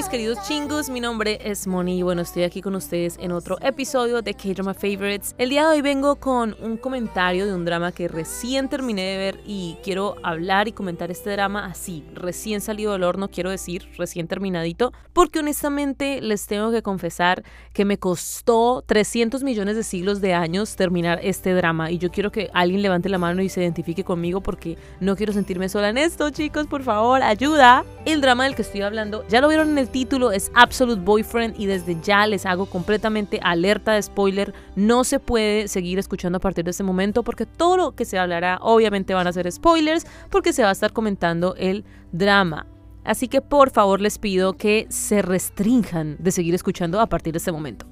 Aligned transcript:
mis 0.00 0.08
queridos 0.08 0.38
chingus, 0.48 0.88
mi 0.88 0.98
nombre 0.98 1.38
es 1.44 1.66
Moni 1.66 1.98
y 1.98 2.02
bueno, 2.02 2.22
estoy 2.22 2.44
aquí 2.44 2.62
con 2.62 2.74
ustedes 2.74 3.18
en 3.20 3.32
otro 3.32 3.58
episodio 3.60 4.22
de 4.22 4.32
K-Drama 4.32 4.72
Favorites. 4.72 5.34
El 5.36 5.50
día 5.50 5.68
de 5.68 5.74
hoy 5.74 5.82
vengo 5.82 6.16
con 6.16 6.56
un 6.62 6.78
comentario 6.78 7.44
de 7.44 7.52
un 7.52 7.66
drama 7.66 7.92
que 7.92 8.08
recién 8.08 8.70
terminé 8.70 9.02
de 9.02 9.18
ver 9.18 9.40
y 9.44 9.76
quiero 9.84 10.16
hablar 10.22 10.68
y 10.68 10.72
comentar 10.72 11.10
este 11.10 11.28
drama 11.28 11.66
así, 11.66 12.02
recién 12.14 12.62
salido 12.62 12.92
del 12.92 13.02
horno, 13.02 13.28
quiero 13.28 13.50
decir, 13.50 13.90
recién 13.98 14.26
terminadito, 14.26 14.94
porque 15.12 15.40
honestamente 15.40 16.22
les 16.22 16.46
tengo 16.46 16.70
que 16.70 16.80
confesar 16.80 17.42
que 17.74 17.84
me 17.84 17.98
costó 17.98 18.82
300 18.86 19.42
millones 19.42 19.76
de 19.76 19.82
siglos 19.82 20.22
de 20.22 20.32
años 20.32 20.76
terminar 20.76 21.20
este 21.22 21.52
drama 21.52 21.90
y 21.90 21.98
yo 21.98 22.10
quiero 22.10 22.32
que 22.32 22.48
alguien 22.54 22.80
levante 22.80 23.10
la 23.10 23.18
mano 23.18 23.42
y 23.42 23.50
se 23.50 23.60
identifique 23.60 24.02
conmigo 24.02 24.40
porque 24.40 24.78
no 24.98 25.14
quiero 25.14 25.34
sentirme 25.34 25.68
sola 25.68 25.90
en 25.90 25.98
esto, 25.98 26.30
chicos, 26.30 26.66
por 26.68 26.84
favor, 26.84 27.22
ayuda. 27.22 27.84
El 28.06 28.22
drama 28.22 28.44
del 28.44 28.54
que 28.54 28.62
estoy 28.62 28.80
hablando, 28.80 29.28
ya 29.28 29.42
lo 29.42 29.48
vieron 29.48 29.68
en 29.68 29.76
el 29.76 29.89
título, 29.90 30.32
es 30.32 30.50
Absolute 30.54 31.02
Boyfriend 31.02 31.58
y 31.58 31.66
desde 31.66 32.00
ya 32.00 32.26
les 32.26 32.46
hago 32.46 32.66
completamente 32.66 33.40
alerta 33.42 33.92
de 33.92 34.02
spoiler. 34.02 34.54
No 34.76 35.04
se 35.04 35.20
puede 35.20 35.68
seguir 35.68 35.98
escuchando 35.98 36.38
a 36.38 36.40
partir 36.40 36.64
de 36.64 36.70
este 36.70 36.82
momento 36.82 37.22
porque 37.22 37.46
todo 37.46 37.76
lo 37.76 37.92
que 37.92 38.04
se 38.04 38.18
hablará 38.18 38.58
obviamente 38.62 39.14
van 39.14 39.26
a 39.26 39.32
ser 39.32 39.50
spoilers 39.50 40.06
porque 40.30 40.52
se 40.52 40.62
va 40.62 40.70
a 40.70 40.72
estar 40.72 40.92
comentando 40.92 41.54
el 41.56 41.84
drama. 42.12 42.66
Así 43.04 43.28
que 43.28 43.40
por 43.40 43.70
favor 43.70 44.00
les 44.00 44.18
pido 44.18 44.54
que 44.54 44.86
se 44.90 45.22
restrinjan 45.22 46.16
de 46.18 46.32
seguir 46.32 46.54
escuchando 46.54 47.00
a 47.00 47.06
partir 47.06 47.32
de 47.32 47.38
este 47.38 47.52
momento. 47.52 47.86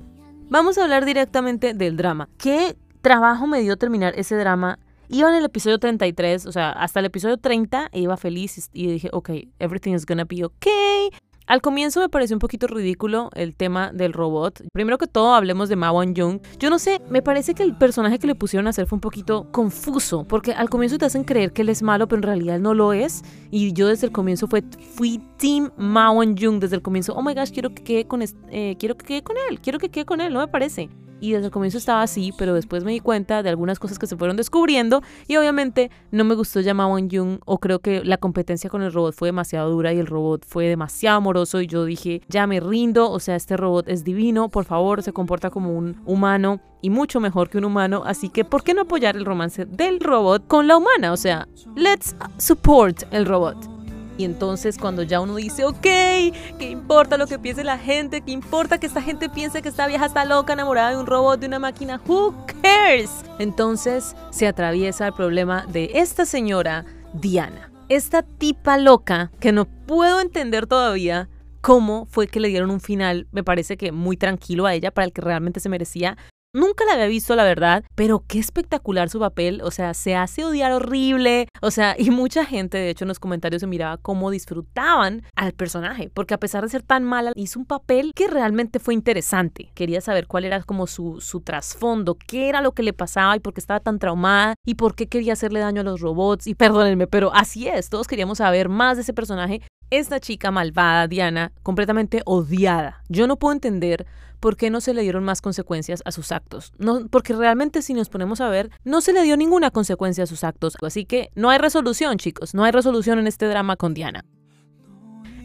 Vamos 0.51 0.79
a 0.79 0.85
hablar 0.85 1.05
directamente 1.05 1.75
del 1.75 1.97
drama. 1.97 2.29
¿Qué 2.39 2.77
trabajo 3.03 3.47
me 3.47 3.61
dio 3.61 3.77
terminar 3.77 4.15
ese 4.17 4.37
drama? 4.37 4.79
Iba 5.09 5.31
en 5.31 5.37
el 5.37 5.45
episodio 5.45 5.79
33, 5.79 6.47
o 6.47 6.53
sea, 6.53 6.71
hasta 6.71 7.01
el 7.01 7.07
episodio 7.07 7.39
30 7.39 7.89
iba 7.93 8.17
feliz 8.19 8.71
y 8.73 8.87
dije, 8.89 9.09
ok, 9.13 9.31
everything 9.59 9.93
is 9.95 10.05
gonna 10.05 10.25
be 10.25 10.45
okay. 10.45 11.11
Al 11.49 11.63
comienzo 11.63 12.01
me 12.01 12.11
pareció 12.11 12.37
un 12.37 12.41
poquito 12.41 12.67
ridículo 12.67 13.31
el 13.35 13.55
tema 13.55 13.91
del 13.91 14.13
robot. 14.13 14.65
Primero 14.71 14.99
que 14.99 15.07
todo, 15.07 15.33
hablemos 15.35 15.71
de 15.71 15.77
Ma 15.77 15.91
Won-jung. 15.91 16.43
Yo 16.59 16.69
no 16.69 16.79
sé, 16.79 17.01
me 17.09 17.23
parece 17.23 17.55
que 17.55 17.63
el 17.63 17.75
personaje 17.75 18.19
que 18.19 18.27
le 18.27 18.35
pusieron 18.35 18.67
a 18.67 18.71
hacer 18.71 18.87
fue 18.87 18.97
un 18.97 19.01
poquito 19.01 19.51
confuso, 19.51 20.25
porque 20.29 20.53
al 20.53 20.69
comienzo 20.69 20.99
te 20.99 21.07
hacen 21.07 21.25
creer 21.25 21.55
que 21.55 21.63
él 21.63 21.71
es 21.71 21.83
malo, 21.83 22.07
pero 22.07 22.19
en 22.19 22.25
realidad 22.25 22.59
no 22.59 22.75
lo 22.75 22.93
es. 22.93 23.23
Y 23.51 23.73
yo 23.73 23.89
desde 23.89 24.09
el 24.09 24.13
comienzo 24.13 24.47
fue, 24.47 24.63
fui 24.95 25.23
Team 25.39 25.71
Ma 25.79 26.11
Won-jung 26.11 26.61
desde 26.61 26.77
el 26.77 26.83
comienzo. 26.83 27.15
Oh 27.15 27.23
my 27.23 27.33
gosh, 27.33 27.51
quiero 27.51 27.75
que 27.75 27.83
quede 27.83 28.07
con, 28.07 28.23
eh, 28.51 28.77
quiero 28.79 28.99
que 28.99 29.07
quede 29.07 29.23
con 29.23 29.37
él, 29.49 29.59
quiero 29.59 29.79
que 29.79 29.89
quede 29.89 30.05
con 30.05 30.21
él, 30.21 30.35
no 30.35 30.41
me 30.41 30.49
parece 30.49 30.91
y 31.21 31.33
desde 31.33 31.47
el 31.47 31.53
comienzo 31.53 31.79
estaba 31.79 32.03
así, 32.03 32.33
pero 32.37 32.55
después 32.55 32.85
me 32.85 32.93
di 32.93 33.01
cuenta 33.01 33.43
de 33.43 33.49
algunas 33.49 33.79
cosas 33.79 33.99
que 33.99 34.07
se 34.07 34.17
fueron 34.17 34.37
descubriendo 34.37 35.03
y 35.27 35.37
obviamente 35.37 35.91
no 36.11 36.25
me 36.25 36.35
gustó 36.35 36.61
llamar 36.61 36.89
Won 36.89 37.09
Jung 37.11 37.39
o 37.45 37.59
creo 37.59 37.81
que 37.81 38.05
la 38.05 38.19
competencia 38.19 38.71
con 38.71 38.83
el 38.83 38.93
robot 38.93 39.15
fue 39.15 39.29
demasiado 39.29 39.71
dura 39.71 39.93
y 39.93 39.99
el 39.99 40.07
robot 40.07 40.45
fue 40.47 40.67
demasiado 40.67 41.19
amoroso 41.19 41.61
y 41.61 41.67
yo 41.67 41.85
dije, 41.85 42.23
ya 42.29 42.47
me 42.47 42.61
rindo, 42.61 43.11
o 43.11 43.21
sea, 43.21 43.37
este 43.37 43.57
robot 43.57 43.89
es 43.89 44.05
divino, 44.05 44.49
por 44.49 44.65
favor, 44.65 45.03
se 45.03 45.13
comporta 45.13 45.51
como 45.51 45.77
un 45.77 46.01
humano 46.07 46.61
y 46.81 46.91
mucho 46.91 47.21
mejor 47.21 47.51
que 47.51 47.59
un 47.59 47.65
humano, 47.65 48.03
así 48.07 48.29
que 48.29 48.45
¿por 48.45 48.63
qué 48.63 48.75
no 48.75 48.83
apoyar 48.83 49.17
el 49.17 49.25
romance 49.25 49.65
del 49.67 50.01
robot 50.01 50.47
con 50.47 50.69
la 50.69 50.77
humana? 50.77 51.13
O 51.13 51.17
sea, 51.17 51.49
let's 51.75 52.15
support 52.39 53.03
el 53.13 53.27
robot. 53.27 53.78
Y 54.19 54.25
entonces 54.25 54.77
cuando 54.77 55.05
ya 55.05 55.21
uno 55.21 55.37
dice, 55.37 55.65
ok, 55.65 55.81
¿qué 55.81 56.69
importa 56.69 57.17
lo 57.17 57.29
que 57.29 57.39
piense 57.39 57.63
la 57.63 57.79
gente? 57.79 58.21
¿Qué 58.21 58.33
importa 58.33 58.79
que 58.79 58.87
esta 58.87 59.01
gente 59.01 59.29
piense 59.29 59.63
que 59.63 59.69
esta 59.69 59.87
vieja 59.87 60.07
está 60.07 60.25
loca, 60.25 60.53
enamorada 60.53 60.91
de 60.91 60.97
un 60.97 61.07
robot, 61.07 61.39
de 61.39 61.47
una 61.47 61.61
máquina? 61.61 62.01
¿Who 62.07 62.35
cares? 62.61 63.11
Entonces 63.39 64.17
se 64.31 64.49
atraviesa 64.49 65.07
el 65.07 65.13
problema 65.13 65.65
de 65.67 65.93
esta 65.95 66.27
señora 66.27 66.85
Diana. 67.15 67.71
Esta 67.89 68.23
tipa 68.23 68.77
loca 68.77 69.31
que 69.39 69.53
no 69.53 69.65
puedo 69.65 70.21
entender 70.21 70.67
todavía 70.67 71.29
cómo 71.61 72.07
fue 72.07 72.27
que 72.27 72.41
le 72.41 72.49
dieron 72.49 72.71
un 72.71 72.81
final, 72.81 73.29
me 73.31 73.45
parece 73.45 73.77
que 73.77 73.93
muy 73.93 74.17
tranquilo 74.17 74.67
a 74.67 74.75
ella, 74.75 74.91
para 74.91 75.07
el 75.07 75.13
que 75.13 75.21
realmente 75.21 75.61
se 75.61 75.69
merecía, 75.69 76.17
Nunca 76.55 76.87
la 76.87 76.95
había 76.95 77.07
visto, 77.09 77.37
la 77.37 77.45
verdad, 77.45 77.85
pero 77.95 78.25
qué 78.27 78.39
espectacular 78.39 79.11
su 79.11 79.21
papel. 79.21 79.61
O 79.63 79.71
sea, 79.71 79.93
se 79.93 80.17
hace 80.17 80.45
odiar 80.45 80.73
horrible. 80.73 81.47
O 81.61 81.71
sea, 81.71 81.95
y 81.99 82.11
mucha 82.11 82.47
gente, 82.47 82.79
de 82.79 82.89
hecho, 82.89 83.05
en 83.05 83.09
los 83.09 83.21
comentarios 83.21 83.61
se 83.61 83.67
miraba 83.67 83.99
cómo 83.99 84.31
disfrutaban 84.31 85.25
al 85.37 85.53
personaje, 85.53 86.11
porque 86.15 86.33
a 86.33 86.41
pesar 86.41 86.65
de 86.65 86.71
ser 86.71 86.83
tan 86.83 87.05
mala, 87.05 87.33
hizo 87.35 87.59
un 87.59 87.67
papel 87.67 88.13
que 88.15 88.29
realmente 88.29 88.79
fue 88.79 88.95
interesante. 88.95 89.71
Quería 89.75 90.01
saber 90.01 90.27
cuál 90.27 90.47
era 90.47 90.63
como 90.63 90.87
su, 90.87 91.21
su 91.21 91.43
trasfondo, 91.43 92.17
qué 92.17 92.49
era 92.49 92.63
lo 92.63 92.73
que 92.73 92.83
le 92.83 92.95
pasaba 92.95 93.37
y 93.37 93.41
por 93.41 93.53
qué 93.53 93.61
estaba 93.61 93.81
tan 93.81 93.99
traumada 93.99 94.55
y 94.65 94.77
por 94.77 94.95
qué 94.95 95.07
quería 95.07 95.35
hacerle 95.35 95.61
daño 95.61 95.83
a 95.83 95.85
los 95.85 96.01
robots. 96.01 96.47
Y 96.47 96.55
perdónenme, 96.55 97.07
pero 97.07 97.31
así 97.35 97.69
es, 97.69 97.91
todos 97.91 98.09
queríamos 98.09 98.39
saber 98.39 98.71
más 98.71 98.97
de 98.97 99.03
ese 99.03 99.13
personaje. 99.13 99.61
Esta 99.91 100.19
chica 100.19 100.51
malvada, 100.51 101.09
Diana, 101.09 101.53
completamente 101.63 102.23
odiada. 102.25 103.03
Yo 103.09 103.27
no 103.27 103.37
puedo 103.37 103.55
entender 103.55 104.07
por 104.41 104.57
qué 104.57 104.71
no 104.71 104.81
se 104.81 104.95
le 104.95 105.03
dieron 105.03 105.25
más 105.25 105.41
consecuencias 105.41 106.03
a 106.05 106.13
sus 106.13 106.33
actos. 106.33 106.73
No, 106.79 107.07
porque 107.09 107.35
realmente 107.35 107.83
si 107.83 107.95
nos 107.95 108.09
ponemos 108.09 108.41
a 108.41 108.49
ver, 108.49 108.71
no 108.85 109.01
se 109.01 109.13
le 109.13 109.23
dio 109.23 109.37
ninguna 109.37 109.71
consecuencia 109.71 110.25
a 110.25 110.27
sus 110.27 110.45
actos. 110.45 110.77
Así 110.83 111.05
que 111.05 111.31
no 111.35 111.51
hay 111.51 111.59
resolución, 111.59 112.19
chicos. 112.19 112.55
No 112.55 112.65
hay 112.65 112.73
resolución 112.73 113.19
en 113.19 113.27
este 113.27 113.47
drama 113.47 113.77
con 113.77 113.95
Diana. 113.95 114.25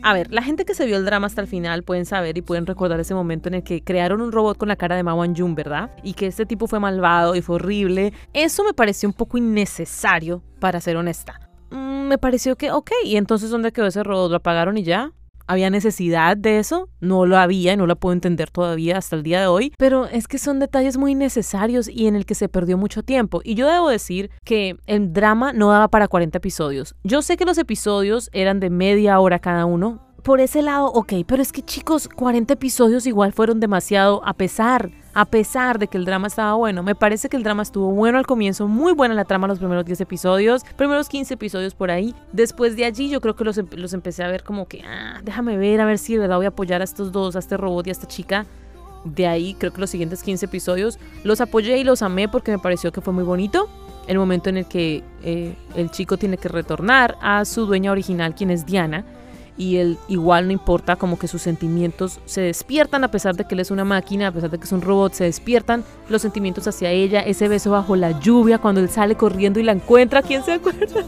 A 0.05 0.13
ver, 0.13 0.33
la 0.33 0.43
gente 0.43 0.65
que 0.65 0.75
se 0.75 0.85
vio 0.85 0.97
el 0.97 1.05
drama 1.05 1.27
hasta 1.27 1.39
el 1.39 1.47
final 1.47 1.83
pueden 1.83 2.05
saber 2.05 2.37
y 2.37 2.41
pueden 2.41 2.65
recordar 2.65 2.99
ese 2.99 3.13
momento 3.13 3.47
en 3.47 3.55
el 3.55 3.63
que 3.63 3.81
crearon 3.81 4.19
un 4.19 4.33
robot 4.33 4.57
con 4.57 4.67
la 4.67 4.75
cara 4.75 4.97
de 4.97 5.03
Ma 5.03 5.13
Jung, 5.13 5.55
¿verdad? 5.55 5.91
Y 6.03 6.13
que 6.13 6.27
este 6.27 6.45
tipo 6.45 6.67
fue 6.67 6.81
malvado 6.81 7.35
y 7.35 7.41
fue 7.41 7.55
horrible. 7.55 8.11
Eso 8.33 8.65
me 8.65 8.73
pareció 8.73 9.07
un 9.07 9.13
poco 9.13 9.37
innecesario, 9.37 10.43
para 10.59 10.81
ser 10.81 10.97
honesta. 10.97 11.39
Mm, 11.71 12.07
me 12.07 12.17
pareció 12.17 12.57
que, 12.57 12.69
ok, 12.69 12.91
¿y 13.05 13.15
entonces 13.15 13.49
dónde 13.49 13.71
quedó 13.71 13.87
ese 13.87 14.03
robot? 14.03 14.29
¿Lo 14.29 14.37
apagaron 14.37 14.77
y 14.77 14.83
ya? 14.83 15.13
¿Había 15.47 15.69
necesidad 15.69 16.37
de 16.37 16.59
eso? 16.59 16.89
No 17.01 17.25
lo 17.25 17.37
había 17.37 17.73
y 17.73 17.77
no 17.77 17.85
lo 17.85 17.97
puedo 17.97 18.13
entender 18.13 18.49
todavía 18.49 18.97
hasta 18.97 19.15
el 19.15 19.23
día 19.23 19.41
de 19.41 19.47
hoy, 19.47 19.73
pero 19.77 20.05
es 20.05 20.27
que 20.27 20.37
son 20.37 20.59
detalles 20.59 20.97
muy 20.97 21.15
necesarios 21.15 21.89
y 21.89 22.07
en 22.07 22.15
el 22.15 22.25
que 22.25 22.35
se 22.35 22.49
perdió 22.49 22.77
mucho 22.77 23.03
tiempo. 23.03 23.41
Y 23.43 23.55
yo 23.55 23.67
debo 23.67 23.89
decir 23.89 24.31
que 24.45 24.77
el 24.85 25.11
drama 25.11 25.53
no 25.53 25.69
daba 25.69 25.89
para 25.89 26.07
40 26.07 26.37
episodios. 26.37 26.95
Yo 27.03 27.21
sé 27.21 27.37
que 27.37 27.45
los 27.45 27.57
episodios 27.57 28.29
eran 28.33 28.59
de 28.59 28.69
media 28.69 29.19
hora 29.19 29.39
cada 29.39 29.65
uno. 29.65 30.02
Por 30.23 30.39
ese 30.39 30.61
lado, 30.61 30.87
ok, 30.87 31.13
pero 31.27 31.41
es 31.41 31.51
que 31.51 31.61
chicos, 31.61 32.07
40 32.07 32.53
episodios 32.53 33.05
igual 33.05 33.33
fueron 33.33 33.59
demasiado 33.59 34.21
a 34.25 34.33
pesar 34.33 34.91
a 35.13 35.25
pesar 35.25 35.79
de 35.79 35.87
que 35.87 35.97
el 35.97 36.05
drama 36.05 36.27
estaba 36.27 36.53
bueno. 36.53 36.81
Me 36.83 36.95
parece 36.95 37.29
que 37.29 37.37
el 37.37 37.43
drama 37.43 37.63
estuvo 37.63 37.91
bueno 37.91 38.17
al 38.17 38.25
comienzo, 38.25 38.67
muy 38.67 38.93
buena 38.93 39.13
la 39.13 39.25
trama 39.25 39.47
los 39.47 39.59
primeros 39.59 39.85
10 39.85 40.01
episodios, 40.01 40.63
primeros 40.75 41.07
15 41.07 41.35
episodios 41.35 41.75
por 41.75 41.91
ahí. 41.91 42.15
Después 42.31 42.75
de 42.75 42.85
allí 42.85 43.09
yo 43.09 43.21
creo 43.21 43.35
que 43.35 43.43
los, 43.43 43.59
los 43.75 43.93
empecé 43.93 44.23
a 44.23 44.27
ver 44.27 44.43
como 44.43 44.67
que, 44.67 44.81
ah, 44.87 45.19
déjame 45.23 45.57
ver, 45.57 45.81
a 45.81 45.85
ver 45.85 45.99
si 45.99 46.13
de 46.13 46.19
verdad 46.19 46.37
voy 46.37 46.45
a 46.45 46.49
apoyar 46.49 46.81
a 46.81 46.83
estos 46.83 47.11
dos, 47.11 47.35
a 47.35 47.39
este 47.39 47.57
robot 47.57 47.87
y 47.87 47.89
a 47.89 47.93
esta 47.93 48.07
chica. 48.07 48.45
De 49.05 49.27
ahí 49.27 49.53
creo 49.55 49.71
que 49.71 49.81
los 49.81 49.89
siguientes 49.89 50.23
15 50.23 50.45
episodios 50.45 50.97
los 51.23 51.41
apoyé 51.41 51.77
y 51.77 51.83
los 51.83 52.01
amé 52.01 52.27
porque 52.27 52.51
me 52.51 52.59
pareció 52.59 52.91
que 52.91 53.01
fue 53.01 53.13
muy 53.13 53.23
bonito. 53.23 53.69
El 54.07 54.17
momento 54.17 54.49
en 54.49 54.57
el 54.57 54.65
que 54.65 55.03
eh, 55.23 55.55
el 55.75 55.91
chico 55.91 56.17
tiene 56.17 56.37
que 56.37 56.49
retornar 56.49 57.17
a 57.21 57.45
su 57.45 57.65
dueña 57.65 57.91
original, 57.91 58.33
quien 58.33 58.49
es 58.49 58.65
Diana 58.65 59.05
y 59.57 59.77
él 59.77 59.97
igual 60.07 60.47
no 60.47 60.53
importa, 60.53 60.95
como 60.95 61.17
que 61.19 61.27
sus 61.27 61.41
sentimientos 61.41 62.19
se 62.25 62.41
despiertan 62.41 63.03
a 63.03 63.11
pesar 63.11 63.35
de 63.35 63.45
que 63.45 63.55
él 63.55 63.61
es 63.61 63.71
una 63.71 63.85
máquina, 63.85 64.27
a 64.27 64.31
pesar 64.31 64.49
de 64.49 64.57
que 64.57 64.65
es 64.65 64.71
un 64.71 64.81
robot, 64.81 65.13
se 65.13 65.25
despiertan 65.25 65.83
los 66.09 66.21
sentimientos 66.21 66.67
hacia 66.67 66.91
ella, 66.91 67.21
ese 67.21 67.47
beso 67.47 67.71
bajo 67.71 67.95
la 67.95 68.19
lluvia 68.19 68.57
cuando 68.57 68.81
él 68.81 68.89
sale 68.89 69.15
corriendo 69.15 69.59
y 69.59 69.63
la 69.63 69.71
encuentra, 69.71 70.21
¿quién 70.21 70.43
se 70.43 70.53
acuerda? 70.53 70.85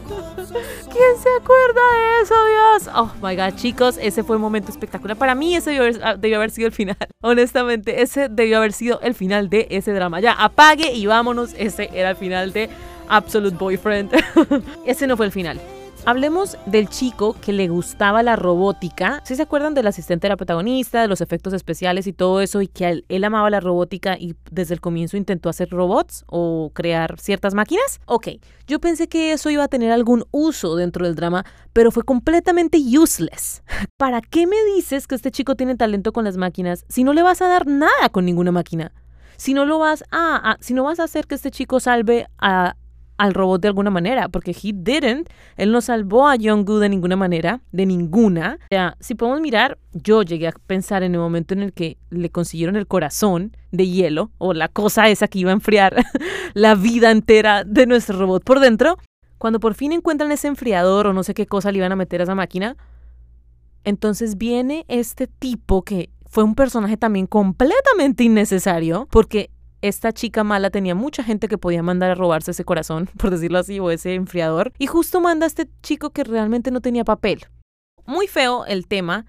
¿Quién 0.96 1.22
se 1.22 1.28
acuerda 1.38 1.80
de 1.92 2.22
eso, 2.22 2.34
Dios? 2.46 2.94
Oh 2.94 3.12
my 3.22 3.36
god, 3.36 3.54
chicos, 3.56 3.98
ese 4.00 4.22
fue 4.22 4.36
un 4.36 4.42
momento 4.42 4.70
espectacular. 4.70 5.16
Para 5.16 5.34
mí 5.34 5.54
ese 5.54 5.70
debió 5.70 5.82
haber, 5.82 6.02
ah, 6.02 6.36
haber 6.36 6.50
sido 6.50 6.68
el 6.68 6.72
final. 6.72 6.96
Honestamente, 7.20 8.00
ese 8.00 8.28
debió 8.30 8.58
haber 8.58 8.72
sido 8.72 9.00
el 9.00 9.14
final 9.14 9.50
de 9.50 9.66
ese 9.70 9.92
drama. 9.92 10.20
Ya, 10.20 10.32
apague 10.32 10.92
y 10.92 11.04
vámonos, 11.06 11.54
ese 11.58 11.90
era 11.92 12.10
el 12.10 12.16
final 12.16 12.52
de 12.52 12.70
Absolute 13.08 13.56
Boyfriend. 13.56 14.12
ese 14.86 15.06
no 15.06 15.16
fue 15.16 15.26
el 15.26 15.32
final. 15.32 15.60
Hablemos 16.08 16.56
del 16.66 16.88
chico 16.88 17.34
que 17.40 17.52
le 17.52 17.66
gustaba 17.66 18.22
la 18.22 18.36
robótica. 18.36 19.20
¿Sí 19.24 19.34
se 19.34 19.42
acuerdan 19.42 19.74
del 19.74 19.88
asistente 19.88 20.26
de 20.26 20.28
la 20.28 20.36
protagonista, 20.36 21.02
de 21.02 21.08
los 21.08 21.20
efectos 21.20 21.52
especiales 21.52 22.06
y 22.06 22.12
todo 22.12 22.40
eso? 22.40 22.62
Y 22.62 22.68
que 22.68 23.02
él, 23.08 23.24
amaba 23.24 23.50
la 23.50 23.58
robótica 23.58 24.16
y 24.16 24.36
desde 24.52 24.74
el 24.74 24.80
comienzo 24.80 25.16
intentó 25.16 25.48
hacer 25.48 25.68
robots 25.68 26.24
o 26.28 26.70
crear 26.74 27.18
ciertas 27.18 27.54
máquinas. 27.54 27.98
Ok, 28.06 28.28
yo 28.68 28.78
pensé 28.78 29.08
que 29.08 29.32
eso 29.32 29.50
iba 29.50 29.64
a 29.64 29.68
tener 29.68 29.90
algún 29.90 30.24
uso 30.30 30.76
dentro 30.76 31.04
del 31.04 31.16
drama, 31.16 31.44
pero 31.72 31.90
fue 31.90 32.04
completamente 32.04 32.78
useless. 32.78 33.64
¿Para 33.96 34.20
qué 34.20 34.46
me 34.46 34.62
dices 34.76 35.08
que 35.08 35.16
este 35.16 35.32
chico 35.32 35.56
tiene 35.56 35.74
talento 35.74 36.12
con 36.12 36.22
las 36.24 36.36
máquinas 36.36 36.84
si 36.88 37.02
no 37.02 37.14
le 37.14 37.22
vas 37.22 37.42
a 37.42 37.48
dar 37.48 37.66
nada 37.66 38.10
con 38.12 38.24
ninguna 38.24 38.52
máquina? 38.52 38.92
Si 39.38 39.54
no 39.54 39.64
lo 39.64 39.80
vas 39.80 40.04
a, 40.12 40.56
si 40.60 40.72
no 40.72 40.84
vas 40.84 41.00
a 41.00 41.04
hacer 41.04 41.26
que 41.26 41.34
este 41.34 41.50
chico 41.50 41.80
salve 41.80 42.28
a 42.38 42.76
al 43.18 43.34
robot 43.34 43.62
de 43.62 43.68
alguna 43.68 43.90
manera, 43.90 44.28
porque 44.28 44.50
he 44.50 44.72
didn't, 44.72 45.28
él 45.56 45.72
no 45.72 45.80
salvó 45.80 46.28
a 46.28 46.36
Jung-gu 46.36 46.78
de 46.78 46.88
ninguna 46.88 47.16
manera, 47.16 47.60
de 47.72 47.86
ninguna. 47.86 48.58
O 48.64 48.68
sea, 48.70 48.96
si 49.00 49.14
podemos 49.14 49.40
mirar, 49.40 49.78
yo 49.92 50.22
llegué 50.22 50.48
a 50.48 50.52
pensar 50.66 51.02
en 51.02 51.14
el 51.14 51.20
momento 51.20 51.54
en 51.54 51.62
el 51.62 51.72
que 51.72 51.96
le 52.10 52.30
consiguieron 52.30 52.76
el 52.76 52.86
corazón 52.86 53.56
de 53.72 53.88
hielo, 53.88 54.30
o 54.38 54.54
la 54.54 54.68
cosa 54.68 55.08
esa 55.08 55.28
que 55.28 55.38
iba 55.38 55.50
a 55.50 55.54
enfriar 55.54 55.96
la 56.54 56.74
vida 56.74 57.10
entera 57.10 57.64
de 57.64 57.86
nuestro 57.86 58.18
robot 58.18 58.44
por 58.44 58.60
dentro, 58.60 58.98
cuando 59.38 59.60
por 59.60 59.74
fin 59.74 59.92
encuentran 59.92 60.32
ese 60.32 60.48
enfriador 60.48 61.06
o 61.06 61.12
no 61.12 61.22
sé 61.22 61.34
qué 61.34 61.46
cosa 61.46 61.70
le 61.70 61.78
iban 61.78 61.92
a 61.92 61.96
meter 61.96 62.20
a 62.20 62.24
esa 62.24 62.34
máquina, 62.34 62.76
Entonces 63.84 64.36
viene 64.36 64.84
este 64.88 65.28
tipo 65.28 65.82
que 65.82 66.10
fue 66.28 66.42
un 66.42 66.54
personaje 66.54 66.96
también 66.96 67.26
completamente 67.26 68.24
innecesario, 68.24 69.06
porque 69.10 69.50
esta 69.82 70.12
chica 70.12 70.44
mala 70.44 70.70
tenía 70.70 70.94
mucha 70.94 71.22
gente 71.22 71.48
que 71.48 71.58
podía 71.58 71.82
mandar 71.82 72.10
a 72.10 72.14
robarse 72.14 72.50
ese 72.50 72.64
corazón, 72.64 73.08
por 73.18 73.30
decirlo 73.30 73.58
así, 73.58 73.80
o 73.80 73.90
ese 73.90 74.14
enfriador, 74.14 74.72
y 74.78 74.86
justo 74.86 75.20
manda 75.20 75.46
a 75.46 75.48
este 75.48 75.68
chico 75.82 76.10
que 76.10 76.24
realmente 76.24 76.70
no 76.70 76.80
tenía 76.80 77.04
papel. 77.04 77.46
Muy 78.06 78.26
feo 78.26 78.64
el 78.66 78.86
tema 78.86 79.26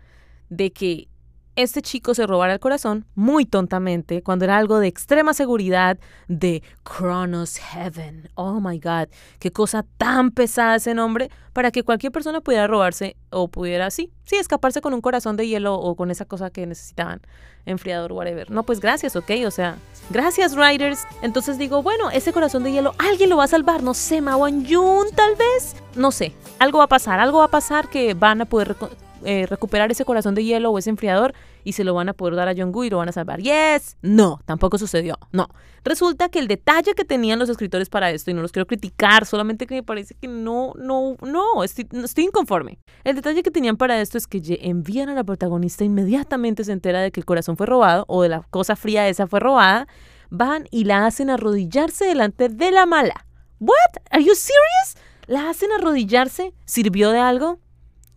de 0.50 0.72
que 0.72 1.08
este 1.58 1.82
chico 1.82 2.14
se 2.14 2.28
robara 2.28 2.54
el 2.54 2.60
corazón 2.60 3.06
muy 3.16 3.44
tontamente 3.44 4.22
cuando 4.22 4.46
era 4.46 4.58
algo 4.58 4.78
de 4.80 4.88
extrema 4.88 5.34
seguridad 5.34 5.98
de 6.28 6.62
Kronos 6.84 7.58
Heaven. 7.58 8.30
Oh 8.36 8.60
my 8.62 8.80
God, 8.80 9.08
qué 9.40 9.52
cosa 9.52 9.84
tan 9.98 10.30
pesada 10.30 10.76
ese 10.76 10.94
nombre 10.94 11.32
para 11.54 11.72
que 11.72 11.82
cualquier 11.82 12.12
persona 12.12 12.42
pudiera 12.42 12.68
robarse 12.68 13.18
o 13.32 13.48
pudiera, 13.48 13.90
sí, 13.90 14.12
sí, 14.24 14.36
escaparse 14.36 14.82
con 14.82 14.94
un 14.94 15.02
corazón 15.02 15.36
de 15.36 15.48
hielo 15.48 15.74
o 15.74 15.96
con 15.96 16.12
esa 16.12 16.26
cosa 16.26 16.52
que 16.52 16.68
necesitaban, 16.68 17.22
enfriador, 17.66 18.12
whatever. 18.12 18.52
No, 18.52 18.62
pues 18.62 18.80
gracias, 18.80 19.16
ok, 19.16 19.32
o 19.48 19.50
sea, 19.50 19.78
gracias, 20.12 20.56
Riders. 20.56 21.08
Entonces 21.24 21.58
digo, 21.58 21.82
bueno, 21.82 22.12
ese 22.12 22.34
corazón 22.34 22.64
de 22.64 22.72
hielo, 22.72 22.94
alguien 23.00 23.32
lo 23.32 23.38
va 23.38 23.46
a 23.46 23.48
salvar, 23.48 23.82
no 23.82 23.96
sé, 23.96 24.22
Mawan 24.22 24.64
Jun, 24.64 25.08
tal 25.16 25.36
vez, 25.36 25.76
no 25.96 26.12
sé, 26.12 26.34
algo 26.60 26.78
va 26.78 26.84
a 26.84 26.88
pasar, 26.90 27.20
algo 27.20 27.40
va 27.40 27.46
a 27.46 27.52
pasar 27.52 27.90
que 27.90 28.14
van 28.14 28.42
a 28.42 28.46
poder 28.46 28.76
eh, 29.26 29.46
recuperar 29.48 29.92
ese 29.92 30.06
corazón 30.06 30.36
de 30.36 30.44
hielo 30.44 30.72
o 30.72 30.78
ese 30.78 30.90
enfriador 30.90 31.34
y 31.64 31.74
se 31.74 31.84
lo 31.84 31.94
van 31.94 32.10
a 32.10 32.14
poder 32.14 32.36
dar 32.36 32.48
a 32.48 32.56
Jungkook 32.56 32.86
y 32.86 32.90
lo 32.90 32.98
van 32.98 33.10
a 33.10 33.12
salvar. 33.12 33.42
Yes. 33.42 33.98
No, 34.02 34.40
tampoco 34.46 34.78
sucedió. 34.78 35.18
No. 35.32 35.48
Resulta 35.84 36.30
que 36.30 36.40
el 36.40 36.48
detalle 36.48 36.94
que 36.96 37.06
tenían 37.06 37.40
los 37.40 37.50
escritores 37.50 37.90
para 37.90 38.12
esto, 38.12 38.32
y 38.32 38.34
no 38.34 38.42
los 38.42 38.52
quiero 38.52 38.68
criticar, 38.68 39.26
solamente 39.26 39.68
que 39.68 39.76
me 39.76 39.84
parece 39.84 40.16
que 40.16 40.28
no, 40.28 40.74
no, 40.78 41.16
no, 41.22 41.64
estoy, 41.64 41.88
estoy 42.04 42.26
inconforme. 42.26 42.80
El 43.04 43.16
detalle 43.16 43.44
que 43.44 43.52
tenían 43.52 43.78
para 43.78 44.00
esto 44.02 44.18
es 44.18 44.28
que 44.28 44.42
envían 44.62 45.10
a 45.10 45.14
la 45.14 45.24
protagonista 45.24 45.84
inmediatamente 45.84 46.64
se 46.64 46.74
entera 46.74 47.02
de 47.02 47.12
que 47.12 47.20
el 47.20 47.26
corazón 47.26 47.58
fue 47.58 47.66
robado 47.66 48.06
o 48.08 48.22
de 48.22 48.30
la 48.30 48.42
cosa 48.50 48.76
fría 48.76 49.08
esa 49.08 49.28
fue 49.28 49.40
robada, 49.40 49.88
van 50.30 50.68
y 50.72 50.84
la 50.84 51.06
hacen 51.06 51.30
arrodillarse 51.30 52.06
delante 52.06 52.50
de 52.50 52.72
la 52.72 52.86
mala. 52.86 53.26
What? 53.60 54.04
Are 54.12 54.24
you 54.24 54.36
serious? 54.36 54.98
¿La 55.26 55.50
hacen 55.50 55.72
arrodillarse? 55.72 56.54
¿Sirvió 56.66 57.12
de 57.12 57.20
algo? 57.20 57.60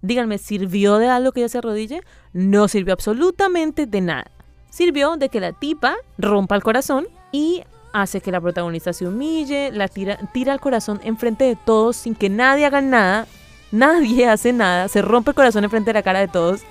Díganme, 0.03 0.39
¿sirvió 0.39 0.99
de 0.99 1.09
algo 1.09 1.33
que 1.33 1.41
ella 1.41 1.49
se 1.49 1.59
arrodille? 1.59 2.03
No 2.33 2.69
sirvió 2.69 2.95
absolutamente 2.95 3.87
de 3.87 4.01
nada. 4.01 4.31
Sirvió 4.71 5.17
de 5.17 5.29
que 5.29 5.41
la 5.41 5.53
tipa 5.53 5.97
rompa 6.17 6.55
el 6.55 6.63
corazón 6.63 7.09
y 7.33 7.63
hace 7.93 8.21
que 8.21 8.31
la 8.31 8.41
protagonista 8.41 8.93
se 8.93 9.07
humille, 9.07 9.71
la 9.73 9.89
tira, 9.89 10.17
tira 10.33 10.53
el 10.53 10.61
corazón 10.61 11.01
enfrente 11.03 11.45
de 11.45 11.57
todos 11.57 11.97
sin 11.97 12.15
que 12.15 12.31
nadie 12.31 12.65
haga 12.65 12.81
nada. 12.81 13.27
Nadie 13.73 14.27
hace 14.29 14.53
nada, 14.53 14.89
se 14.89 15.03
rompe 15.03 15.31
el 15.31 15.35
corazón 15.35 15.65
enfrente 15.65 15.91
de 15.91 15.95
la 15.95 16.03
cara 16.03 16.21
de 16.21 16.29
todos. 16.29 16.63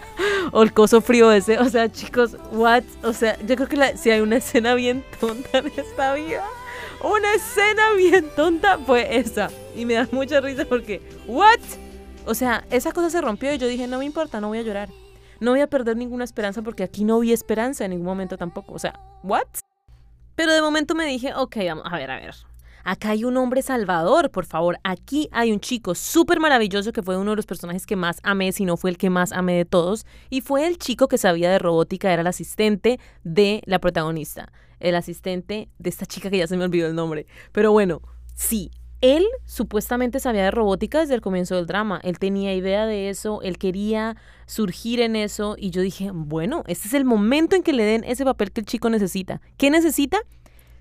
O 0.52 0.64
el 0.64 0.74
coso 0.74 1.02
frío 1.02 1.32
ese. 1.32 1.60
O 1.60 1.70
sea, 1.70 1.92
chicos, 1.92 2.36
what? 2.52 2.84
O 3.04 3.14
sea, 3.14 3.38
yo 3.46 3.56
creo 3.56 3.68
que 3.68 3.98
si 3.98 4.10
hay 4.10 4.22
una 4.22 4.38
escena 4.38 4.74
bien 4.74 5.04
tonta 5.20 5.60
en 5.60 5.68
esta 5.68 6.14
vida, 6.16 6.44
una 7.04 7.34
escena 7.34 7.94
bien 7.96 8.26
tonta 8.36 8.80
fue 8.80 9.18
esa. 9.18 9.50
Y 9.76 9.86
me 9.86 9.94
da 9.94 10.08
mucha 10.12 10.42
risa 10.42 10.66
porque, 10.66 11.02
what? 11.28 11.60
O 12.26 12.34
sea, 12.34 12.66
esa 12.70 12.92
cosa 12.92 13.10
se 13.10 13.22
rompió 13.22 13.54
y 13.54 13.58
yo 13.58 13.68
dije, 13.68 13.88
no 13.88 14.00
me 14.00 14.06
importa, 14.06 14.40
no 14.40 14.50
voy 14.50 14.60
a 14.60 14.64
llorar. 14.64 14.90
No 15.40 15.52
voy 15.52 15.62
a 15.62 15.68
perder 15.68 15.98
ninguna 15.98 16.26
esperanza 16.26 16.62
porque 16.62 16.84
aquí 16.84 17.06
no 17.06 17.20
vi 17.20 17.32
esperanza 17.32 17.86
en 17.86 17.92
ningún 17.92 18.06
momento 18.06 18.38
tampoco. 18.38 18.74
O 18.74 18.80
sea, 18.80 19.00
¿what? 19.24 19.48
Pero 20.36 20.54
de 20.54 20.62
momento 20.62 20.96
me 20.96 21.06
dije, 21.06 21.34
ok, 21.34 21.58
vamos, 21.66 21.86
a 21.86 21.98
ver, 21.98 22.12
a 22.12 22.16
ver. 22.18 22.36
Acá 22.84 23.12
hay 23.12 23.24
un 23.24 23.38
hombre 23.38 23.62
salvador, 23.62 24.32
por 24.32 24.46
favor. 24.46 24.80
Aquí 24.84 25.30
hay 25.32 25.52
un 25.52 25.60
chico 25.60 25.96
súper 25.96 26.40
maravilloso 26.40 26.92
que 26.92 27.04
fue 27.04 27.18
uno 27.18 27.32
de 27.32 27.36
los 27.36 27.46
personajes 27.46 27.86
que 27.86 27.96
más 27.96 28.20
amé, 28.24 28.52
si 28.52 28.66
no 28.66 28.78
fue 28.78 28.90
el 28.90 28.98
que 28.98 29.10
más 29.10 29.32
amé 29.32 29.56
de 29.58 29.66
todos. 29.66 30.06
Y 30.30 30.42
fue 30.42 30.66
el 30.66 30.78
chico 30.78 31.08
que 31.08 31.18
sabía 31.18 31.52
de 31.52 31.60
robótica, 31.60 32.12
era 32.12 32.22
el 32.22 32.28
asistente 32.28 33.00
de 33.24 33.62
la 33.66 33.80
protagonista. 33.80 34.52
El 34.80 34.96
asistente 34.96 35.70
de 35.78 35.90
esta 35.90 36.06
chica 36.06 36.30
que 36.30 36.38
ya 36.38 36.48
se 36.48 36.58
me 36.58 36.64
olvidó 36.64 36.88
el 36.88 36.96
nombre. 36.96 37.28
Pero 37.52 37.72
bueno, 37.72 38.02
sí, 38.34 38.72
él 39.02 39.26
supuestamente 39.46 40.20
sabía 40.20 40.44
de 40.44 40.52
robótica 40.52 41.00
desde 41.00 41.16
el 41.16 41.22
comienzo 41.22 41.56
del 41.56 41.68
drama. 41.68 42.00
Él 42.04 42.20
tenía 42.20 42.54
idea 42.54 42.86
de 42.86 43.10
eso, 43.10 43.42
él 43.42 43.58
quería 43.58 44.18
surgir 44.46 45.00
en 45.00 45.16
eso 45.16 45.56
y 45.58 45.70
yo 45.70 45.82
dije, 45.82 46.12
bueno, 46.14 46.64
este 46.68 46.88
es 46.88 46.94
el 46.94 47.06
momento 47.06 47.56
en 47.56 47.64
que 47.64 47.74
le 47.74 47.84
den 47.84 48.04
ese 48.04 48.26
papel 48.26 48.52
que 48.52 48.62
el 48.62 48.66
chico 48.66 48.90
necesita. 48.90 49.42
¿Qué 49.58 49.70
necesita? 49.70 50.20